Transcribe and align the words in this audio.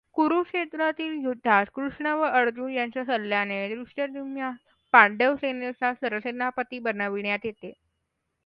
कुरुक्षेत्रातील 0.15 1.11
युद्धात, 1.23 1.65
कृष्ण 1.75 2.13
व 2.13 2.23
अर्जुन 2.29 2.69
यांच्या 2.69 3.03
सल्ल्याने, 3.05 3.67
धृष्टद्युम्नास 3.75 4.55
पांडवसेनेचा 4.93 5.93
सरसेनापती 5.93 6.79
बनविण्यात 6.81 7.45
येते. 7.45 7.73